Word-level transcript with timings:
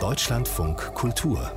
Deutschlandfunk 0.00 0.94
Kultur. 0.94 1.52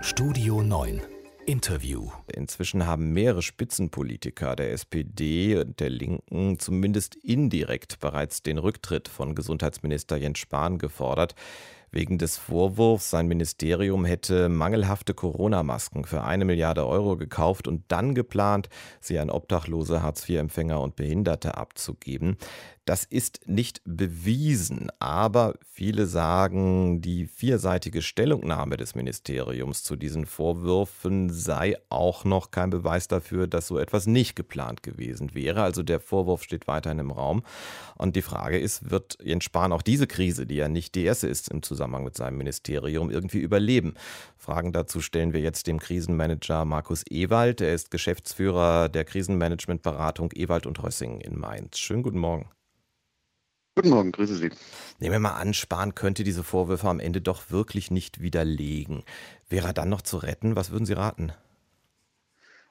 Studio 0.00 0.60
9 0.62 1.02
Interview. 1.46 2.10
Inzwischen 2.32 2.86
haben 2.86 3.12
mehrere 3.12 3.42
Spitzenpolitiker 3.42 4.56
der 4.56 4.72
SPD 4.72 5.56
und 5.56 5.78
der 5.80 5.90
Linken 5.90 6.58
zumindest 6.58 7.14
indirekt 7.16 8.00
bereits 8.00 8.42
den 8.42 8.58
Rücktritt 8.58 9.08
von 9.08 9.34
Gesundheitsminister 9.34 10.16
Jens 10.16 10.38
Spahn 10.38 10.78
gefordert 10.78 11.34
wegen 11.92 12.18
des 12.18 12.36
Vorwurfs, 12.36 13.10
sein 13.10 13.26
Ministerium 13.26 14.04
hätte 14.04 14.48
mangelhafte 14.48 15.14
Corona-Masken 15.14 16.04
für 16.04 16.24
eine 16.24 16.44
Milliarde 16.44 16.86
Euro 16.86 17.16
gekauft 17.16 17.66
und 17.66 17.84
dann 17.88 18.14
geplant, 18.14 18.68
sie 19.00 19.18
an 19.18 19.30
Obdachlose, 19.30 20.02
Hartz-IV-Empfänger 20.02 20.80
und 20.80 20.96
Behinderte 20.96 21.56
abzugeben. 21.56 22.36
Das 22.86 23.04
ist 23.04 23.42
nicht 23.46 23.82
bewiesen, 23.84 24.88
aber 24.98 25.54
viele 25.70 26.06
sagen, 26.06 27.00
die 27.00 27.26
vierseitige 27.26 28.02
Stellungnahme 28.02 28.76
des 28.76 28.94
Ministeriums 28.96 29.84
zu 29.84 29.94
diesen 29.94 30.26
Vorwürfen 30.26 31.30
sei 31.30 31.76
auch 31.88 32.24
noch 32.24 32.50
kein 32.50 32.70
Beweis 32.70 33.06
dafür, 33.06 33.46
dass 33.46 33.68
so 33.68 33.78
etwas 33.78 34.06
nicht 34.06 34.34
geplant 34.34 34.82
gewesen 34.82 35.34
wäre. 35.34 35.62
Also 35.62 35.82
der 35.84 36.00
Vorwurf 36.00 36.42
steht 36.42 36.66
weiterhin 36.66 36.98
im 36.98 37.12
Raum. 37.12 37.44
Und 37.96 38.16
die 38.16 38.22
Frage 38.22 38.58
ist, 38.58 38.90
wird 38.90 39.18
Jens 39.22 39.44
Spahn 39.44 39.72
auch 39.72 39.82
diese 39.82 40.06
Krise, 40.06 40.46
die 40.46 40.56
ja 40.56 40.68
nicht 40.68 40.94
die 40.94 41.04
erste 41.04 41.28
ist 41.28 41.48
im 41.48 41.62
Zusammenhang 41.62 41.79
mit 41.88 42.16
seinem 42.16 42.38
Ministerium, 42.38 43.10
irgendwie 43.10 43.38
überleben? 43.38 43.94
Fragen 44.36 44.72
dazu 44.72 45.00
stellen 45.00 45.32
wir 45.32 45.40
jetzt 45.40 45.66
dem 45.66 45.78
Krisenmanager 45.78 46.64
Markus 46.64 47.04
Ewald. 47.08 47.60
Er 47.60 47.74
ist 47.74 47.90
Geschäftsführer 47.90 48.88
der 48.88 49.04
Krisenmanagementberatung 49.04 50.30
Ewald 50.34 50.66
und 50.66 50.82
Rössing 50.82 51.20
in 51.20 51.38
Mainz. 51.38 51.78
Schönen 51.78 52.02
guten 52.02 52.18
Morgen. 52.18 52.50
Guten 53.76 53.90
Morgen, 53.90 54.12
grüße 54.12 54.36
Sie. 54.36 54.50
Nehmen 54.98 55.12
wir 55.12 55.20
mal 55.20 55.34
an, 55.34 55.54
Spahn 55.54 55.94
könnte 55.94 56.24
diese 56.24 56.42
Vorwürfe 56.42 56.88
am 56.88 57.00
Ende 57.00 57.20
doch 57.20 57.50
wirklich 57.50 57.90
nicht 57.90 58.20
widerlegen. 58.20 59.04
Wäre 59.48 59.68
er 59.68 59.72
dann 59.72 59.88
noch 59.88 60.02
zu 60.02 60.18
retten? 60.18 60.56
Was 60.56 60.70
würden 60.70 60.86
Sie 60.86 60.92
raten? 60.92 61.32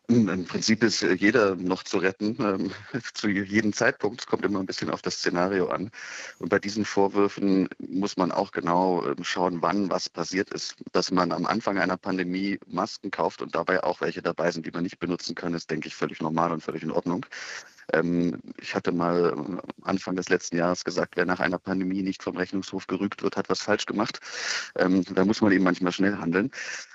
Im 0.10 0.46
Prinzip 0.46 0.82
ist 0.82 1.04
jeder 1.04 1.56
noch 1.56 1.84
zu 1.84 2.00
retten, 2.00 2.36
ähm, 2.40 2.72
zu 3.14 3.30
jedem 3.30 3.74
Zeitpunkt. 3.74 4.22
Es 4.22 4.26
kommt 4.28 4.44
immer 4.44 4.60
ein 4.60 4.66
bisschen 4.66 4.90
auf 4.90 5.04
das 5.04 5.18
Szenario 5.18 5.68
an. 5.68 5.92
Und 6.40 6.50
bei 6.50 6.58
diesen 6.58 6.84
Vorwürfen 6.84 7.70
muss 7.78 8.18
man 8.18 8.32
auch 8.32 8.52
genau 8.52 9.06
ähm, 9.06 9.24
schauen, 9.24 9.62
wann 9.62 9.92
was 9.92 10.10
passiert 10.10 10.50
ist. 10.50 10.76
Dass 10.94 11.12
man 11.12 11.32
am 11.32 11.46
Anfang 11.46 11.78
einer 11.78 11.96
Pandemie 11.96 12.60
Masken 12.66 13.12
kauft 13.12 13.44
und 13.44 13.54
dabei 13.54 13.84
auch 13.84 14.02
welche 14.02 14.24
dabei 14.24 14.50
sind, 14.50 14.66
die 14.66 14.72
man 14.72 14.82
nicht 14.82 14.98
benutzen 14.98 15.36
kann, 15.36 15.54
ist, 15.54 15.70
denke 15.70 15.88
ich, 15.88 15.96
völlig 15.96 16.22
normal 16.22 16.52
und 16.52 16.64
völlig 16.64 16.82
in 16.82 16.92
Ordnung. 16.92 17.24
Ähm, 17.94 18.40
ich 18.62 18.76
hatte 18.76 18.92
mal 18.92 19.62
Anfang 19.84 20.16
des 20.16 20.30
letzten 20.30 20.58
Jahres 20.58 20.84
gesagt, 20.84 21.16
wer 21.18 21.26
nach 21.26 21.40
einer 21.40 21.59
Pandemie 21.59 22.02
nicht 22.04 22.23
vom 22.23 22.38
Rechnungshof 22.38 22.88
gerügt 22.88 23.23
wird, 23.23 23.38
hat 23.38 23.50
was 23.50 23.62
falsch 23.62 23.86
gemacht. 23.86 24.20
Ähm, 24.78 25.04
da 25.14 25.26
muss 25.26 25.42
man 25.42 25.52
eben 25.52 25.64
manchmal 25.64 25.92
schnell 25.92 26.18
handeln. 26.18 26.52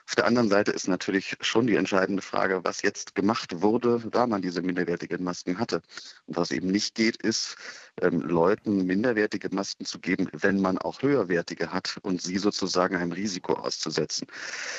Auf 0.06 0.14
der 0.14 0.27
anderen 0.27 0.48
Seite 0.51 0.70
ist 0.70 0.89
natürlich 0.89 1.36
schon 1.41 1.67
die 1.67 1.77
entscheidende 1.77 2.23
Frage, 2.23 2.62
was 2.64 2.83
jetzt 2.83 3.14
gemacht 3.14 3.62
wurde, 3.62 4.03
da 4.11 4.27
man 4.27 4.42
diese 4.42 4.62
minderwertigen 4.62 5.25
Masken 5.25 5.59
hatte. 5.59 5.83
Und 6.27 6.36
was 6.36 6.51
eben 6.51 6.69
nicht 6.69 6.95
geht, 6.95 7.17
ist, 7.17 7.56
ähm, 8.00 8.20
Leuten 8.20 8.87
minderwertige 8.87 9.48
Masken 9.55 9.84
zu 9.84 9.98
geben, 10.00 10.28
wenn 10.33 10.61
man 10.61 10.78
auch 10.78 11.03
höherwertige 11.03 11.73
hat 11.73 11.98
und 12.03 12.20
sie 12.23 12.39
sozusagen 12.39 12.97
einem 12.97 13.12
Risiko 13.12 13.55
auszusetzen. 13.55 14.27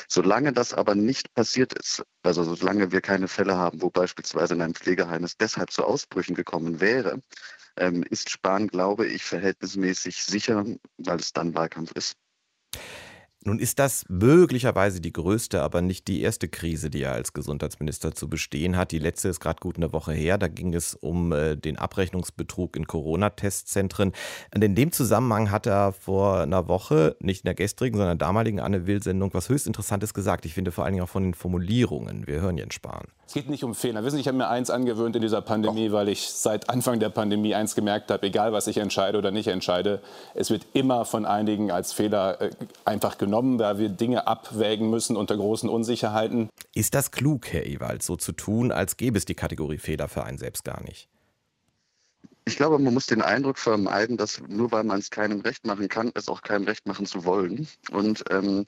Solange 0.08 0.54
das 0.54 0.74
aber 0.74 0.96
nicht 0.96 1.34
passiert 1.34 1.74
ist, 1.74 2.04
also 2.24 2.44
solange 2.56 2.92
wir 2.92 3.02
keine 3.02 3.28
Fälle 3.28 3.56
haben, 3.58 3.82
wo 3.82 3.90
beispielsweise 3.90 4.54
in 4.56 4.62
einem 4.62 4.76
Pflegeheim 4.76 5.24
es 5.24 5.38
deshalb 5.38 5.72
zu 5.72 5.84
Ausbrüchen 5.84 6.36
gekommen 6.36 6.80
wäre, 6.82 7.22
ähm, 7.78 8.04
ist 8.04 8.30
Spahn, 8.30 8.68
glaube 8.68 9.08
ich, 9.08 9.24
verhältnismäßig 9.24 10.24
sicher, 10.24 10.66
weil 10.98 11.20
es 11.20 11.34
dann 11.34 11.56
Wahlkampf 11.56 11.92
ist. 11.94 12.16
Nun 13.48 13.60
ist 13.60 13.78
das 13.78 14.06
möglicherweise 14.10 15.00
die 15.00 15.14
größte, 15.14 15.62
aber 15.62 15.84
nicht 15.84 16.08
die 16.08 16.22
erste 16.22 16.48
Krise, 16.48 16.90
die 16.90 17.04
er 17.04 17.14
als 17.14 17.32
Gesundheitsminister 17.32 18.16
zu 18.16 18.28
bestehen 18.28 18.76
hat. 18.76 18.92
Die 18.92 18.98
letzte 18.98 19.30
ist 19.30 19.40
gerade 19.40 19.60
gut 19.60 19.78
eine 19.78 19.94
Woche 19.94 20.14
her. 20.14 20.40
Da 20.40 20.48
ging 20.48 20.74
es 20.74 20.96
um 20.96 21.32
äh, 21.32 21.56
den 21.56 21.78
Abrechnungsbetrug 21.78 22.76
in 22.76 22.88
Corona-Testzentren. 22.88 24.14
Und 24.56 24.64
in 24.64 24.74
dem 24.74 24.92
Zusammenhang 24.92 25.52
hat 25.52 25.68
er 25.68 25.94
vor 25.94 26.40
einer 26.40 26.68
Woche, 26.68 27.18
nicht 27.20 27.42
in 27.42 27.46
der 27.46 27.54
gestrigen, 27.54 27.98
sondern 27.98 28.18
der 28.18 28.28
damaligen 28.28 28.60
Anne 28.60 28.88
Will-Sendung, 28.88 29.32
was 29.36 29.48
höchst 29.48 29.68
Interessantes 29.68 30.16
gesagt. 30.16 30.46
Ich 30.46 30.56
finde 30.56 30.72
vor 30.72 30.84
allen 30.84 30.94
Dingen 30.94 31.06
auch 31.06 31.10
von 31.10 31.22
den 31.22 31.36
Formulierungen. 31.36 32.26
Wir 32.26 32.42
hören 32.42 32.58
Jens 32.58 32.74
Spahn. 32.74 33.06
Es 33.28 33.34
geht 33.34 33.50
nicht 33.50 33.64
um 33.64 33.74
Fehler. 33.74 34.04
Wissen 34.04 34.18
Sie, 34.18 34.22
ich 34.22 34.28
habe 34.28 34.38
mir 34.38 34.50
eins 34.50 34.70
angewöhnt 34.70 35.16
in 35.16 35.22
dieser 35.22 35.42
Pandemie, 35.42 35.92
weil 35.92 36.10
ich 36.10 36.30
seit 36.30 36.70
Anfang 36.70 37.00
der 37.00 37.10
Pandemie 37.10 37.56
eins 37.56 37.74
gemerkt 37.74 38.12
habe, 38.12 38.26
egal 38.28 38.54
was 38.54 38.68
ich 38.68 38.78
entscheide 38.78 39.18
oder 39.18 39.32
nicht 39.32 39.48
entscheide, 39.48 40.02
es 40.36 40.52
wird 40.52 40.66
immer 40.74 41.06
von 41.06 41.26
einigen 41.26 41.72
als 41.72 41.92
Fehler 41.92 42.40
äh, 42.40 42.52
einfach 42.86 43.18
genommen, 43.18 43.35
da 43.58 43.78
wir 43.78 43.90
Dinge 43.90 44.28
abwägen 44.28 44.90
müssen 44.90 45.16
unter 45.16 45.36
großen 45.36 45.70
Unsicherheiten. 45.70 46.50
Ist 46.74 46.96
das 46.96 47.12
klug, 47.12 47.52
Herr 47.52 47.66
Ewald, 47.66 48.02
so 48.04 48.16
zu 48.16 48.32
tun, 48.32 48.72
als 48.72 48.98
gäbe 48.98 49.18
es 49.18 49.26
die 49.26 49.36
Kategorie 49.36 49.78
Fehler 49.78 50.08
für 50.08 50.24
einen 50.24 50.38
selbst 50.38 50.64
gar 50.64 50.82
nicht? 50.84 51.10
Ich 52.48 52.58
glaube, 52.58 52.78
man 52.78 52.94
muss 52.94 53.08
den 53.08 53.24
Eindruck 53.24 53.58
vermeiden, 53.58 54.18
dass 54.18 54.40
nur 54.48 54.72
weil 54.72 54.84
man 54.84 55.00
es 55.00 55.10
keinem 55.10 55.40
recht 55.42 55.66
machen 55.66 55.90
kann, 55.90 56.12
es 56.14 56.30
auch 56.30 56.44
keinem 56.44 56.66
recht 56.66 56.86
machen 56.86 57.08
zu 57.08 57.26
wollen. 57.26 57.68
Und 57.90 58.24
ähm, 58.30 58.66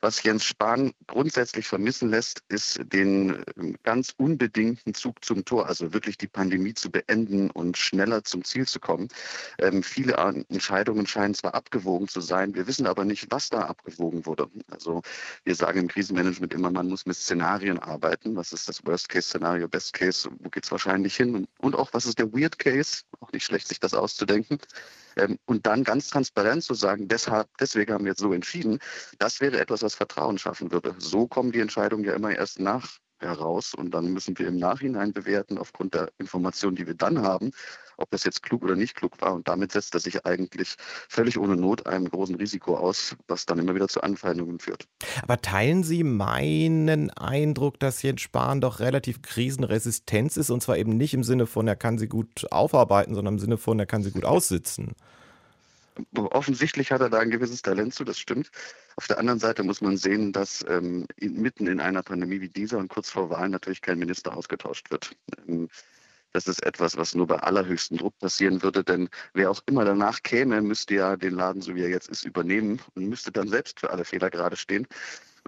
was 0.00 0.22
Jens 0.22 0.46
Spahn 0.46 0.94
grundsätzlich 1.06 1.68
vermissen 1.68 2.08
lässt, 2.08 2.42
ist 2.48 2.80
den 2.90 3.44
ähm, 3.58 3.76
ganz 3.82 4.14
unbedingten 4.16 4.94
Zug 4.94 5.22
zum 5.22 5.44
Tor, 5.44 5.66
also 5.66 5.92
wirklich 5.92 6.16
die 6.16 6.26
Pandemie 6.26 6.72
zu 6.72 6.90
beenden 6.90 7.50
und 7.50 7.76
schneller 7.76 8.24
zum 8.24 8.44
Ziel 8.44 8.66
zu 8.66 8.80
kommen. 8.80 9.08
Ähm, 9.58 9.82
viele 9.82 10.14
Entscheidungen 10.48 11.06
scheinen 11.06 11.34
zwar 11.34 11.54
abgewogen 11.54 12.08
zu 12.08 12.22
sein, 12.22 12.54
wir 12.54 12.66
wissen 12.66 12.86
aber 12.86 13.04
nicht, 13.04 13.26
was 13.30 13.50
da 13.50 13.60
abgewogen 13.60 14.24
wurde. 14.24 14.48
Also 14.70 15.02
wir 15.44 15.54
sagen 15.54 15.80
im 15.80 15.88
Krisenmanagement 15.88 16.54
immer, 16.54 16.70
man 16.70 16.88
muss 16.88 17.04
mit 17.04 17.16
Szenarien 17.16 17.78
arbeiten. 17.78 18.36
Was 18.36 18.54
ist 18.54 18.70
das 18.70 18.86
Worst-Case-Szenario, 18.86 19.68
Best-Case, 19.68 20.30
wo 20.38 20.48
geht 20.48 20.64
es 20.64 20.70
wahrscheinlich 20.70 21.14
hin? 21.14 21.46
Und 21.58 21.76
auch, 21.76 21.92
was 21.92 22.06
ist 22.06 22.18
der 22.18 22.32
Weird-Case? 22.32 23.02
Auch 23.20 23.32
nicht 23.32 23.44
schlecht, 23.44 23.68
sich 23.68 23.80
das 23.80 23.94
auszudenken. 23.94 24.58
Ähm, 25.16 25.38
und 25.46 25.66
dann 25.66 25.84
ganz 25.84 26.08
transparent 26.08 26.62
zu 26.62 26.74
sagen, 26.74 27.08
deshalb, 27.08 27.48
deswegen 27.58 27.92
haben 27.92 28.04
wir 28.04 28.12
jetzt 28.12 28.20
so 28.20 28.32
entschieden, 28.32 28.78
das 29.18 29.40
wäre 29.40 29.58
etwas, 29.58 29.82
was 29.82 29.94
Vertrauen 29.94 30.38
schaffen 30.38 30.70
würde. 30.70 30.94
So 30.98 31.26
kommen 31.26 31.52
die 31.52 31.60
Entscheidungen 31.60 32.04
ja 32.04 32.14
immer 32.14 32.34
erst 32.34 32.60
nach 32.60 32.98
heraus 33.20 33.74
und 33.74 33.92
dann 33.92 34.12
müssen 34.12 34.38
wir 34.38 34.48
im 34.48 34.56
Nachhinein 34.56 35.12
bewerten, 35.12 35.58
aufgrund 35.58 35.94
der 35.94 36.10
Informationen, 36.18 36.76
die 36.76 36.86
wir 36.86 36.94
dann 36.94 37.22
haben, 37.22 37.50
ob 37.96 38.10
das 38.10 38.24
jetzt 38.24 38.42
klug 38.42 38.62
oder 38.62 38.76
nicht 38.76 38.94
klug 38.94 39.20
war. 39.20 39.34
Und 39.34 39.48
damit 39.48 39.72
setzt 39.72 39.94
er 39.94 40.00
sich 40.00 40.24
eigentlich 40.24 40.76
völlig 41.08 41.38
ohne 41.38 41.56
Not 41.56 41.86
einem 41.86 42.08
großen 42.08 42.36
Risiko 42.36 42.76
aus, 42.76 43.16
was 43.26 43.46
dann 43.46 43.58
immer 43.58 43.74
wieder 43.74 43.88
zu 43.88 44.00
Anfeindungen 44.02 44.58
führt. 44.58 44.86
Aber 45.22 45.40
teilen 45.40 45.82
Sie 45.82 46.04
meinen 46.04 47.10
Eindruck, 47.10 47.80
dass 47.80 48.02
Jens 48.02 48.20
Spahn 48.20 48.60
doch 48.60 48.80
relativ 48.80 49.22
krisenresistent 49.22 50.36
ist 50.36 50.50
und 50.50 50.62
zwar 50.62 50.78
eben 50.78 50.96
nicht 50.96 51.14
im 51.14 51.24
Sinne 51.24 51.46
von, 51.46 51.66
er 51.66 51.76
kann 51.76 51.98
sie 51.98 52.08
gut 52.08 52.46
aufarbeiten, 52.50 53.14
sondern 53.14 53.34
im 53.34 53.40
Sinne 53.40 53.56
von, 53.56 53.78
er 53.78 53.86
kann 53.86 54.02
sie 54.02 54.10
gut 54.10 54.24
aussitzen? 54.24 54.94
Offensichtlich 56.14 56.92
hat 56.92 57.00
er 57.00 57.10
da 57.10 57.18
ein 57.18 57.30
gewisses 57.30 57.62
Talent 57.62 57.94
zu, 57.94 58.04
das 58.04 58.18
stimmt. 58.18 58.50
Auf 58.96 59.06
der 59.06 59.18
anderen 59.18 59.38
Seite 59.38 59.62
muss 59.62 59.80
man 59.80 59.96
sehen, 59.96 60.32
dass 60.32 60.64
ähm, 60.68 61.06
mitten 61.20 61.66
in 61.66 61.80
einer 61.80 62.02
Pandemie 62.02 62.40
wie 62.40 62.48
dieser 62.48 62.78
und 62.78 62.88
kurz 62.88 63.10
vor 63.10 63.30
Wahlen 63.30 63.52
natürlich 63.52 63.82
kein 63.82 63.98
Minister 63.98 64.36
ausgetauscht 64.36 64.90
wird. 64.90 65.16
Ähm, 65.46 65.68
das 66.32 66.46
ist 66.46 66.62
etwas, 66.64 66.96
was 66.96 67.14
nur 67.14 67.26
bei 67.26 67.36
allerhöchstem 67.36 67.96
Druck 67.96 68.18
passieren 68.18 68.62
würde, 68.62 68.84
denn 68.84 69.08
wer 69.32 69.50
auch 69.50 69.62
immer 69.66 69.84
danach 69.84 70.22
käme, 70.22 70.60
müsste 70.60 70.94
ja 70.94 71.16
den 71.16 71.34
Laden, 71.34 71.62
so 71.62 71.74
wie 71.74 71.82
er 71.82 71.88
jetzt 71.88 72.08
ist, 72.10 72.24
übernehmen 72.24 72.80
und 72.94 73.08
müsste 73.08 73.32
dann 73.32 73.48
selbst 73.48 73.80
für 73.80 73.90
alle 73.90 74.04
Fehler 74.04 74.28
gerade 74.28 74.56
stehen. 74.56 74.86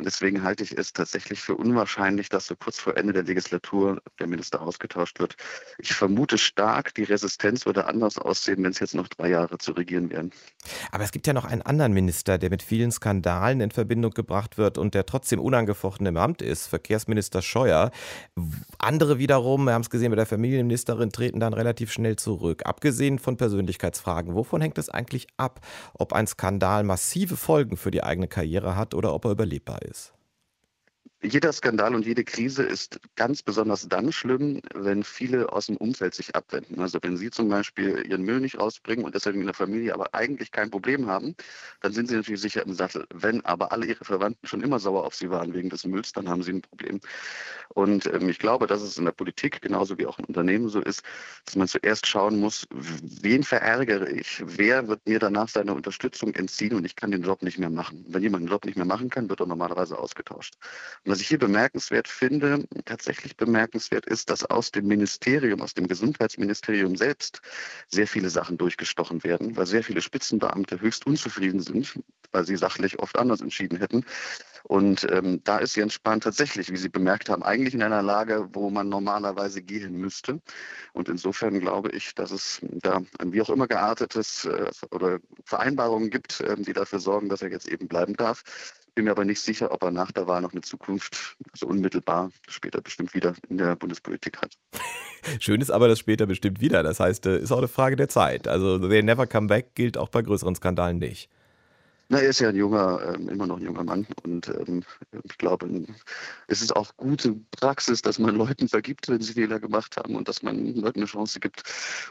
Und 0.00 0.06
deswegen 0.06 0.42
halte 0.42 0.64
ich 0.64 0.78
es 0.78 0.94
tatsächlich 0.94 1.42
für 1.42 1.54
unwahrscheinlich, 1.54 2.30
dass 2.30 2.46
so 2.46 2.56
kurz 2.56 2.80
vor 2.80 2.96
Ende 2.96 3.12
der 3.12 3.24
Legislatur 3.24 4.00
der 4.18 4.28
Minister 4.28 4.62
ausgetauscht 4.62 5.20
wird. 5.20 5.36
Ich 5.76 5.92
vermute 5.92 6.38
stark, 6.38 6.94
die 6.94 7.02
Resistenz 7.02 7.66
würde 7.66 7.84
anders 7.84 8.16
aussehen, 8.16 8.64
wenn 8.64 8.70
es 8.70 8.78
jetzt 8.78 8.94
noch 8.94 9.08
drei 9.08 9.28
Jahre 9.28 9.58
zu 9.58 9.72
regieren 9.72 10.08
wären. 10.08 10.30
Aber 10.90 11.04
es 11.04 11.12
gibt 11.12 11.26
ja 11.26 11.32
noch 11.32 11.44
einen 11.44 11.62
anderen 11.62 11.92
Minister, 11.92 12.38
der 12.38 12.50
mit 12.50 12.62
vielen 12.62 12.92
Skandalen 12.92 13.60
in 13.60 13.70
Verbindung 13.70 14.12
gebracht 14.12 14.59
wird 14.59 14.78
und 14.78 14.94
der 14.94 15.06
trotzdem 15.06 15.41
unangefochten 15.41 16.06
im 16.06 16.16
Amt 16.16 16.42
ist, 16.42 16.66
Verkehrsminister 16.66 17.42
Scheuer. 17.42 17.91
Andere 18.78 19.18
wiederum, 19.18 19.65
wir 19.65 19.74
haben 19.74 19.82
es 19.82 19.91
gesehen 19.91 20.10
bei 20.10 20.16
der 20.16 20.26
Familienministerin, 20.26 21.10
treten 21.10 21.41
dann 21.41 21.54
relativ 21.54 21.92
schnell 21.92 22.16
zurück. 22.16 22.62
Abgesehen 22.65 23.18
von 23.18 23.36
Persönlichkeitsfragen, 23.36 24.34
wovon 24.34 24.60
hängt 24.60 24.78
es 24.78 24.88
eigentlich 24.88 25.26
ab, 25.36 25.60
ob 25.94 26.12
ein 26.12 26.26
Skandal 26.26 26.84
massive 26.84 27.36
Folgen 27.36 27.76
für 27.76 27.91
die 27.91 28.03
eigene 28.03 28.28
Karriere 28.28 28.76
hat 28.76 28.94
oder 28.94 29.15
ob 29.15 29.24
er 29.24 29.32
überlebbar 29.32 29.82
ist? 29.82 30.12
Jeder 31.22 31.52
Skandal 31.52 31.94
und 31.94 32.06
jede 32.06 32.24
Krise 32.24 32.62
ist 32.62 32.98
ganz 33.14 33.42
besonders 33.42 33.86
dann 33.86 34.10
schlimm, 34.10 34.62
wenn 34.74 35.04
viele 35.04 35.52
aus 35.52 35.66
dem 35.66 35.76
Umfeld 35.76 36.14
sich 36.14 36.34
abwenden. 36.34 36.80
Also 36.80 36.98
wenn 37.02 37.18
Sie 37.18 37.30
zum 37.30 37.50
Beispiel 37.50 38.06
Ihren 38.08 38.22
Müll 38.22 38.40
nicht 38.40 38.58
rausbringen 38.58 39.04
und 39.04 39.14
deshalb 39.14 39.36
in 39.36 39.44
der 39.44 39.52
Familie 39.52 39.92
aber 39.92 40.14
eigentlich 40.14 40.50
kein 40.50 40.70
Problem 40.70 41.08
haben, 41.08 41.34
dann 41.82 41.92
sind 41.92 42.08
Sie 42.08 42.16
natürlich 42.16 42.40
sicher 42.40 42.64
im 42.64 42.72
Sattel. 42.72 43.04
Wenn 43.12 43.44
aber 43.44 43.70
alle 43.70 43.84
Ihre 43.84 44.02
Verwandten 44.02 44.46
schon 44.46 44.62
immer 44.62 44.78
sauer 44.78 45.04
auf 45.04 45.14
Sie 45.14 45.28
waren 45.28 45.52
wegen 45.52 45.68
des 45.68 45.84
Mülls, 45.84 46.12
dann 46.12 46.26
haben 46.26 46.42
Sie 46.42 46.52
ein 46.52 46.62
Problem. 46.62 47.00
Und 47.68 48.06
ähm, 48.06 48.30
ich 48.30 48.38
glaube, 48.38 48.66
dass 48.66 48.80
es 48.80 48.96
in 48.96 49.04
der 49.04 49.12
Politik 49.12 49.60
genauso 49.60 49.98
wie 49.98 50.06
auch 50.06 50.18
in 50.18 50.24
Unternehmen 50.24 50.70
so 50.70 50.80
ist, 50.80 51.02
dass 51.44 51.54
man 51.54 51.68
zuerst 51.68 52.06
schauen 52.06 52.40
muss, 52.40 52.66
wen 52.70 53.42
verärgere 53.44 54.08
ich? 54.08 54.42
Wer 54.46 54.88
wird 54.88 55.06
mir 55.06 55.18
danach 55.18 55.48
seine 55.48 55.74
Unterstützung 55.74 56.34
entziehen 56.34 56.74
und 56.74 56.86
ich 56.86 56.96
kann 56.96 57.10
den 57.10 57.22
Job 57.22 57.42
nicht 57.42 57.58
mehr 57.58 57.70
machen? 57.70 58.06
Wenn 58.08 58.22
jemand 58.22 58.44
den 58.44 58.50
Job 58.50 58.64
nicht 58.64 58.76
mehr 58.76 58.86
machen 58.86 59.10
kann, 59.10 59.28
wird 59.28 59.40
er 59.40 59.46
normalerweise 59.46 59.98
ausgetauscht. 59.98 60.54
Was 61.10 61.21
ich 61.21 61.28
hier 61.28 61.39
bemerkenswert 61.39 62.09
finde, 62.09 62.65
tatsächlich 62.84 63.36
bemerkenswert 63.36 64.07
ist, 64.07 64.30
dass 64.30 64.45
aus 64.45 64.71
dem 64.71 64.86
Ministerium, 64.86 65.60
aus 65.60 65.74
dem 65.74 65.89
Gesundheitsministerium 65.89 66.97
selbst 66.97 67.41
sehr 67.89 68.07
viele 68.07 68.30
Sachen 68.30 68.59
durchgestochen 68.59 69.24
werden, 69.24 69.57
weil 69.57 69.66
sehr 69.66 69.83
viele 69.83 70.01
Spitzenbeamte 70.01 70.80
höchst 70.80 71.07
unzufrieden 71.07 71.60
sind, 71.60 71.98
weil 72.33 72.47
sie 72.47 72.57
sachlich 72.57 72.98
oft 73.01 73.18
anders 73.18 73.41
entschieden 73.41 73.78
hätten. 73.78 74.04
Und 74.65 75.07
ähm, 75.10 75.41
da 75.45 75.59
ist 75.59 75.74
Jens 75.77 75.95
Spahn 75.95 76.21
tatsächlich, 76.21 76.71
wie 76.71 76.77
Sie 76.77 76.89
bemerkt 76.89 77.28
haben, 77.28 77.42
eigentlich 77.42 77.74
in 77.74 77.83
einer 77.83 78.03
Lage, 78.03 78.48
wo 78.53 78.71
man 78.71 78.89
normalerweise 78.89 79.63
gehen 79.63 79.97
müsste. 79.97 80.41
Und 80.92 81.09
insofern 81.09 81.60
glaube 81.60 81.91
ich, 81.91 82.15
dass 82.15 82.30
es 82.30 82.60
da 82.63 83.01
ein 83.18 83.33
wie 83.33 83.41
auch 83.41 83.51
immer 83.51 83.66
geartetes 83.66 84.45
äh, 84.45 84.71
oder 84.91 85.18
Vereinbarungen 85.45 86.10
gibt, 86.10 86.41
äh, 86.41 86.56
die 86.56 86.72
dafür 86.72 87.01
sorgen, 87.01 87.28
dass 87.28 87.42
er 87.42 87.51
jetzt 87.51 87.68
eben 87.68 87.89
bleiben 87.89 88.15
darf. 88.15 88.45
Bin 88.95 89.04
mir 89.04 89.13
aber 89.13 89.25
nicht 89.25 89.41
sicher, 89.41 89.72
ob 89.72 89.83
er 89.83 89.91
nach 89.91 90.13
der 90.13 90.27
Wahl 90.27 90.41
noch 90.42 90.53
eine 90.53 90.63
Zukunft, 90.63 91.37
also 91.53 91.66
unmittelbar 91.66 92.31
später 92.48 92.81
bestimmt 92.81 93.15
wieder 93.15 93.34
in 93.48 93.59
der 93.59 93.77
Bundespolitik 93.77 94.39
hat. 94.39 94.57
Schön 95.41 95.60
ist 95.60 95.71
aber 95.71 95.89
das 95.89 95.98
später 95.98 96.27
bestimmt 96.27 96.60
wieder. 96.60 96.83
Das 96.83 97.01
heißt, 97.01 97.27
äh, 97.27 97.39
ist 97.39 97.53
auch 97.53 97.59
eine 97.59 97.69
Frage 97.69 97.97
der 97.97 98.09
Zeit. 98.09 98.48
Also, 98.48 98.78
they 98.78 99.03
never 99.03 99.27
come 99.27 99.47
back 99.48 99.75
gilt 99.75 99.97
auch 99.97 100.09
bei 100.09 100.22
größeren 100.22 100.54
Skandalen 100.54 100.98
nicht. 100.98 101.28
Na, 102.12 102.18
er 102.18 102.30
ist 102.30 102.41
ja 102.41 102.48
ein 102.48 102.57
junger, 102.57 103.15
ähm, 103.15 103.28
immer 103.28 103.47
noch 103.47 103.59
ein 103.59 103.62
junger 103.62 103.84
Mann 103.84 104.04
und 104.24 104.48
ähm, 104.48 104.83
ich 105.22 105.39
glaube, 105.39 105.71
es 106.48 106.60
ist 106.60 106.74
auch 106.74 106.97
gute 106.97 107.36
Praxis, 107.53 108.03
dass 108.03 108.18
man 108.18 108.34
Leuten 108.34 108.68
vergibt, 108.68 109.09
wenn 109.09 109.21
sie 109.21 109.34
Fehler 109.34 109.60
gemacht 109.60 109.97
haben 109.97 110.16
und 110.16 110.27
dass 110.27 110.42
man 110.42 110.74
Leuten 110.74 110.98
eine 110.98 111.07
Chance 111.07 111.39
gibt. 111.39 111.62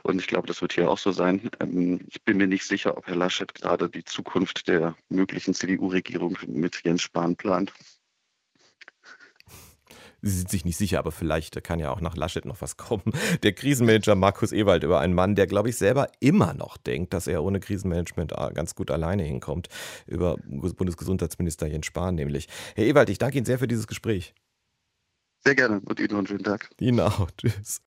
Und 0.03 0.21
ich 0.21 0.27
glaube, 0.27 0.47
das 0.47 0.61
wird 0.61 0.71
hier 0.71 0.89
auch 0.89 0.97
so 0.97 1.11
sein. 1.11 1.51
Ähm, 1.59 1.99
ich 2.07 2.23
bin 2.23 2.37
mir 2.37 2.47
nicht 2.47 2.65
sicher, 2.65 2.97
ob 2.97 3.07
Herr 3.07 3.17
Laschet 3.17 3.53
gerade 3.53 3.89
die 3.89 4.05
Zukunft 4.05 4.69
der 4.69 4.95
möglichen 5.09 5.53
CDU-Regierung 5.53 6.37
mit 6.47 6.81
Jens 6.85 7.01
Spahn 7.01 7.35
plant. 7.35 7.73
Sie 10.21 10.31
sind 10.31 10.49
sich 10.49 10.65
nicht 10.65 10.77
sicher, 10.77 10.99
aber 10.99 11.11
vielleicht 11.11 11.63
kann 11.63 11.79
ja 11.79 11.91
auch 11.91 12.01
nach 12.01 12.15
Laschet 12.15 12.45
noch 12.45 12.61
was 12.61 12.77
kommen. 12.77 13.03
Der 13.43 13.53
Krisenmanager 13.53 14.15
Markus 14.15 14.51
Ewald 14.51 14.83
über 14.83 14.99
einen 14.99 15.13
Mann, 15.13 15.35
der, 15.35 15.47
glaube 15.47 15.69
ich, 15.69 15.77
selber 15.77 16.07
immer 16.19 16.53
noch 16.53 16.77
denkt, 16.77 17.13
dass 17.13 17.27
er 17.27 17.43
ohne 17.43 17.59
Krisenmanagement 17.59 18.33
äh, 18.33 18.51
ganz 18.53 18.75
gut 18.75 18.91
alleine 18.91 19.23
hinkommt. 19.23 19.67
Über 20.05 20.37
Bundesgesundheitsminister 20.45 21.67
Jens 21.67 21.85
Spahn 21.85 22.15
nämlich. 22.15 22.47
Herr 22.75 22.85
Ewald, 22.85 23.09
ich 23.09 23.17
danke 23.17 23.37
Ihnen 23.37 23.45
sehr 23.45 23.59
für 23.59 23.67
dieses 23.67 23.87
Gespräch. 23.87 24.33
Sehr 25.43 25.55
gerne 25.55 25.81
und 25.85 25.99
Ihnen 25.99 26.11
noch 26.11 26.17
einen 26.19 26.27
schönen 26.27 26.43
Tag. 26.43 26.69
Ihnen 26.79 26.99
auch. 26.99 27.31
Tschüss. 27.31 27.81